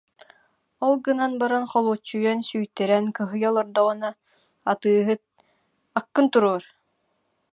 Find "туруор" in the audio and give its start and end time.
6.31-6.63